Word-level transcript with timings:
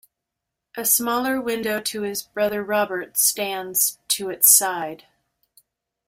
A 0.75 0.83
smaller 0.83 1.39
window 1.39 1.79
to 1.79 2.01
his 2.01 2.23
brother 2.23 2.63
Robert 2.63 3.19
stands 3.19 3.99
to 4.07 4.31
its 4.31 4.49
side. 4.49 5.05